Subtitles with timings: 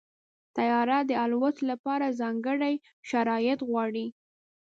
[0.55, 2.73] طیاره د الوت لپاره ځانګړي
[3.09, 4.07] شرایط غواړي.